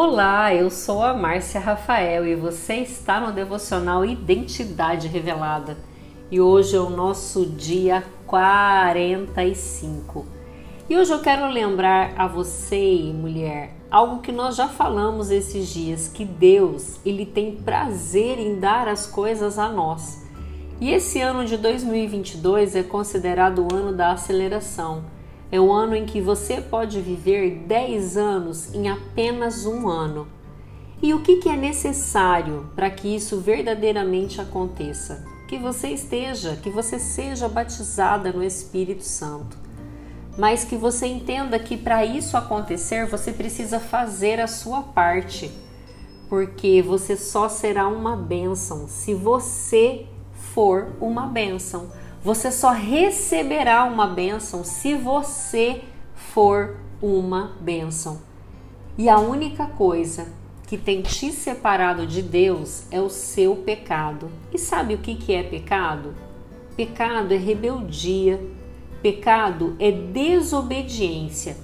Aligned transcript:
Olá, 0.00 0.54
eu 0.54 0.70
sou 0.70 1.02
a 1.02 1.12
Márcia 1.12 1.58
Rafael 1.58 2.24
e 2.24 2.36
você 2.36 2.74
está 2.74 3.18
no 3.18 3.32
devocional 3.32 4.04
Identidade 4.04 5.08
Revelada. 5.08 5.76
E 6.30 6.40
hoje 6.40 6.76
é 6.76 6.78
o 6.78 6.88
nosso 6.88 7.44
dia 7.44 8.04
45. 8.24 10.24
E 10.88 10.96
hoje 10.96 11.12
eu 11.12 11.18
quero 11.18 11.50
lembrar 11.50 12.12
a 12.16 12.28
você, 12.28 13.12
mulher, 13.12 13.74
algo 13.90 14.22
que 14.22 14.30
nós 14.30 14.54
já 14.54 14.68
falamos 14.68 15.32
esses 15.32 15.66
dias, 15.66 16.06
que 16.06 16.24
Deus, 16.24 17.00
ele 17.04 17.26
tem 17.26 17.56
prazer 17.56 18.38
em 18.38 18.60
dar 18.60 18.86
as 18.86 19.04
coisas 19.04 19.58
a 19.58 19.68
nós. 19.68 20.24
E 20.80 20.92
esse 20.92 21.20
ano 21.20 21.44
de 21.44 21.56
2022 21.56 22.76
é 22.76 22.84
considerado 22.84 23.66
o 23.66 23.74
ano 23.74 23.92
da 23.92 24.12
aceleração 24.12 25.17
é 25.50 25.58
o 25.58 25.72
ano 25.72 25.96
em 25.96 26.04
que 26.04 26.20
você 26.20 26.60
pode 26.60 27.00
viver 27.00 27.64
10 27.66 28.16
anos 28.16 28.74
em 28.74 28.88
apenas 28.88 29.64
um 29.64 29.88
ano. 29.88 30.28
E 31.00 31.14
o 31.14 31.20
que, 31.20 31.48
é 31.48 31.56
necessário 31.56 32.70
para 32.74 32.90
que 32.90 33.14
isso 33.14 33.40
verdadeiramente 33.40 34.40
aconteça? 34.40 35.24
Que 35.46 35.56
você 35.56 35.88
esteja, 35.88 36.56
que 36.56 36.68
você 36.68 36.98
seja 36.98 37.48
batizada 37.48 38.32
no 38.32 38.42
Espírito 38.42 39.04
Santo. 39.04 39.56
Mas 40.36 40.64
que 40.64 40.76
você 40.76 41.06
entenda 41.06 41.58
que 41.58 41.76
para 41.76 42.04
isso 42.04 42.36
acontecer 42.36 43.06
você 43.06 43.32
precisa 43.32 43.80
fazer 43.80 44.40
a 44.40 44.46
sua 44.46 44.82
parte, 44.82 45.50
porque 46.28 46.82
você 46.82 47.16
só 47.16 47.48
será 47.48 47.88
uma 47.88 48.16
bênção 48.16 48.86
se 48.88 49.14
você 49.14 50.06
for 50.34 50.88
uma 51.00 51.26
bênção. 51.26 51.90
Você 52.22 52.50
só 52.50 52.70
receberá 52.70 53.84
uma 53.84 54.06
bênção 54.06 54.64
se 54.64 54.94
você 54.94 55.82
for 56.14 56.76
uma 57.00 57.52
bênção. 57.60 58.20
E 58.96 59.08
a 59.08 59.18
única 59.20 59.66
coisa 59.66 60.26
que 60.66 60.76
tem 60.76 61.00
te 61.00 61.30
separado 61.30 62.06
de 62.06 62.20
Deus 62.20 62.82
é 62.90 63.00
o 63.00 63.08
seu 63.08 63.56
pecado. 63.56 64.28
E 64.52 64.58
sabe 64.58 64.94
o 64.94 64.98
que, 64.98 65.32
é 65.32 65.44
pecado? 65.44 66.14
Pecado 66.76 67.32
é 67.32 67.36
rebeldia, 67.36 68.40
pecado 69.00 69.76
é 69.78 69.92
desobediência. 69.92 71.56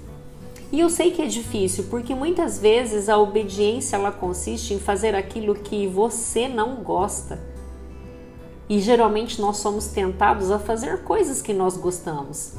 E 0.71 0.79
eu 0.79 0.89
sei 0.89 1.11
que 1.11 1.21
é 1.21 1.27
difícil, 1.27 1.85
porque 1.89 2.15
muitas 2.15 2.57
vezes 2.57 3.09
a 3.09 3.17
obediência 3.17 3.97
ela 3.97 4.11
consiste 4.11 4.73
em 4.73 4.79
fazer 4.79 5.13
aquilo 5.15 5.53
que 5.53 5.85
você 5.85 6.47
não 6.47 6.77
gosta. 6.77 7.39
E 8.67 8.79
geralmente 8.79 9.39
nós 9.39 9.57
somos 9.57 9.87
tentados 9.87 10.49
a 10.49 10.57
fazer 10.57 11.03
coisas 11.03 11.41
que 11.41 11.53
nós 11.53 11.77
gostamos. 11.77 12.53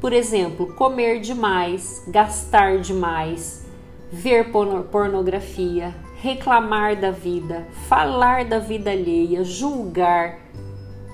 Por 0.00 0.12
exemplo, 0.12 0.74
comer 0.74 1.20
demais, 1.20 2.02
gastar 2.08 2.78
demais, 2.78 3.64
ver 4.12 4.52
pornografia, 4.52 5.94
reclamar 6.20 7.00
da 7.00 7.10
vida, 7.10 7.66
falar 7.88 8.44
da 8.44 8.58
vida 8.58 8.90
alheia, 8.90 9.42
julgar, 9.42 10.38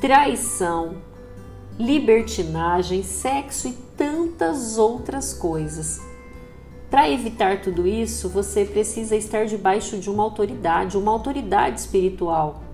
traição, 0.01 0.97
libertinagem, 1.79 3.05
sexo 3.05 3.69
e 3.69 3.73
tantas 3.97 4.77
outras 4.77 5.33
coisas. 5.33 6.01
Para 6.91 7.09
evitar 7.09 7.63
tudo 7.63 7.87
isso, 7.87 8.29
você 8.29 8.65
precisa 8.65 9.15
estar 9.15 9.47
debaixo 9.47 9.99
de 9.99 10.11
uma 10.11 10.25
autoridade, 10.25 10.99
uma 10.99 11.13
autoridade 11.13 11.81
espiritual 11.81 12.72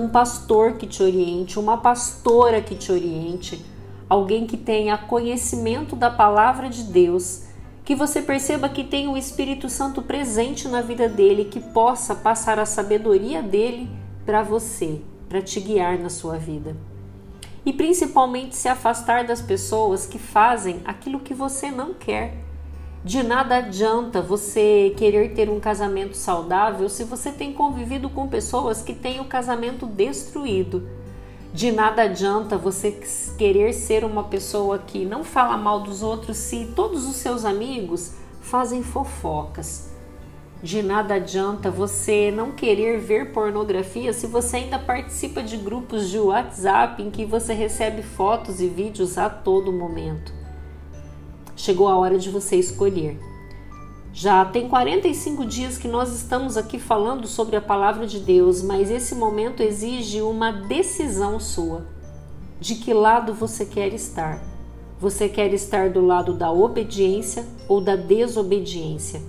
um 0.00 0.08
pastor 0.08 0.78
que 0.78 0.86
te 0.86 1.02
oriente, 1.02 1.58
uma 1.58 1.76
pastora 1.76 2.62
que 2.62 2.74
te 2.74 2.90
oriente, 2.90 3.62
alguém 4.08 4.46
que 4.46 4.56
tenha 4.56 4.96
conhecimento 4.96 5.94
da 5.94 6.10
palavra 6.10 6.70
de 6.70 6.84
Deus, 6.84 7.42
que 7.84 7.94
você 7.94 8.22
perceba 8.22 8.68
que 8.68 8.82
tem 8.82 9.08
o 9.08 9.16
Espírito 9.16 9.68
Santo 9.68 10.00
presente 10.00 10.66
na 10.68 10.80
vida 10.80 11.06
dele, 11.06 11.44
que 11.44 11.60
possa 11.60 12.14
passar 12.14 12.58
a 12.58 12.64
sabedoria 12.64 13.42
dele 13.42 13.90
para 14.24 14.42
você, 14.42 15.02
para 15.28 15.42
te 15.42 15.60
guiar 15.60 15.98
na 15.98 16.08
sua 16.08 16.38
vida. 16.38 16.74
E 17.66 17.70
principalmente 17.70 18.56
se 18.56 18.68
afastar 18.68 19.24
das 19.24 19.42
pessoas 19.42 20.06
que 20.06 20.18
fazem 20.18 20.80
aquilo 20.86 21.20
que 21.20 21.34
você 21.34 21.70
não 21.70 21.92
quer 21.92 22.38
de 23.02 23.22
nada 23.22 23.56
adianta 23.56 24.20
você 24.20 24.92
querer 24.94 25.32
ter 25.32 25.48
um 25.48 25.58
casamento 25.58 26.14
saudável 26.14 26.86
se 26.86 27.02
você 27.02 27.32
tem 27.32 27.50
convivido 27.50 28.10
com 28.10 28.28
pessoas 28.28 28.82
que 28.82 28.92
têm 28.92 29.20
o 29.20 29.24
casamento 29.24 29.86
destruído. 29.86 30.86
De 31.52 31.72
nada 31.72 32.02
adianta 32.02 32.58
você 32.58 33.00
querer 33.38 33.72
ser 33.72 34.04
uma 34.04 34.24
pessoa 34.24 34.78
que 34.78 35.06
não 35.06 35.24
fala 35.24 35.56
mal 35.56 35.80
dos 35.80 36.02
outros 36.02 36.36
se 36.36 36.72
todos 36.76 37.08
os 37.08 37.16
seus 37.16 37.46
amigos 37.46 38.12
fazem 38.42 38.82
fofocas. 38.82 39.88
De 40.62 40.82
nada 40.82 41.14
adianta 41.14 41.70
você 41.70 42.30
não 42.30 42.52
querer 42.52 43.00
ver 43.00 43.32
pornografia 43.32 44.12
se 44.12 44.26
você 44.26 44.58
ainda 44.58 44.78
participa 44.78 45.42
de 45.42 45.56
grupos 45.56 46.10
de 46.10 46.18
WhatsApp 46.18 47.02
em 47.02 47.10
que 47.10 47.24
você 47.24 47.54
recebe 47.54 48.02
fotos 48.02 48.60
e 48.60 48.68
vídeos 48.68 49.16
a 49.16 49.30
todo 49.30 49.72
momento 49.72 50.39
chegou 51.60 51.88
a 51.88 51.96
hora 51.96 52.18
de 52.18 52.30
você 52.30 52.56
escolher. 52.56 53.18
Já 54.12 54.44
tem 54.44 54.68
45 54.68 55.46
dias 55.46 55.78
que 55.78 55.86
nós 55.86 56.12
estamos 56.12 56.56
aqui 56.56 56.78
falando 56.78 57.26
sobre 57.28 57.54
a 57.54 57.60
palavra 57.60 58.06
de 58.06 58.18
Deus, 58.18 58.60
mas 58.62 58.90
esse 58.90 59.14
momento 59.14 59.62
exige 59.62 60.20
uma 60.20 60.50
decisão 60.50 61.38
sua. 61.38 61.86
De 62.58 62.74
que 62.74 62.92
lado 62.92 63.32
você 63.32 63.64
quer 63.64 63.94
estar? 63.94 64.42
Você 64.98 65.28
quer 65.28 65.54
estar 65.54 65.90
do 65.90 66.04
lado 66.04 66.34
da 66.34 66.50
obediência 66.50 67.46
ou 67.68 67.80
da 67.80 67.94
desobediência? 67.94 69.22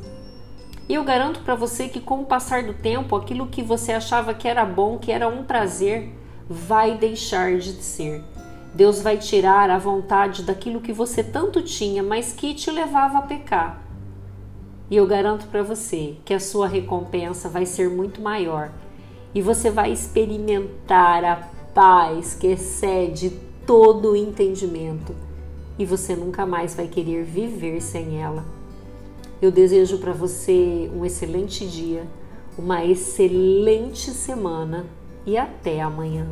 E 0.90 0.96
eu 0.96 1.04
garanto 1.04 1.42
para 1.42 1.56
você 1.56 1.88
que 1.88 2.02
com 2.02 2.22
o 2.22 2.26
passar 2.26 2.64
do 2.64 2.74
tempo, 2.74 3.16
aquilo 3.16 3.48
que 3.48 3.62
você 3.62 3.94
achava 3.94 4.34
que 4.34 4.48
era 4.48 4.66
bom, 4.66 4.98
que 4.98 5.12
era 5.12 5.28
um 5.28 5.44
prazer, 5.44 6.12
vai 6.50 6.98
deixar 6.98 7.58
de 7.58 7.72
ser. 7.72 8.24
Deus 8.74 9.02
vai 9.02 9.18
tirar 9.18 9.70
a 9.70 9.78
vontade 9.78 10.44
daquilo 10.44 10.80
que 10.80 10.94
você 10.94 11.24
tanto 11.24 11.62
tinha, 11.62 12.02
mas 12.02 12.32
que 12.32 12.54
te 12.54 12.72
levava 12.72 13.18
a 13.18 13.22
pecar. 13.24 13.82
E 14.90 14.96
eu 14.96 15.06
garanto 15.06 15.48
para 15.48 15.64
você 15.64 16.16
que 16.26 16.34
a 16.34 16.40
sua 16.40 16.68
recompensa 16.68 17.50
vai 17.50 17.66
ser 17.66 17.90
muito 17.90 18.22
maior 18.22 18.72
e 19.34 19.42
você 19.42 19.70
vai 19.70 19.92
experimentar 19.92 21.24
a 21.24 21.36
paz 21.74 22.34
que 22.34 22.48
excede 22.48 23.30
todo 23.66 24.12
o 24.12 24.16
entendimento 24.16 25.16
e 25.80 25.86
você 25.86 26.16
nunca 26.16 26.46
mais 26.46 26.76
vai 26.76 26.88
querer 26.88 27.24
viver 27.24 27.82
sem 27.82 28.22
ela. 28.22 28.44
Eu 29.42 29.52
desejo 29.52 29.98
para 29.98 30.14
você 30.14 30.92
um 30.94 31.06
excelente 31.06 31.66
dia, 31.66 32.06
uma 32.58 32.86
excelente 32.86 34.12
semana 34.12 34.86
e 35.26 35.38
até 35.38 35.82
amanhã. 35.82 36.28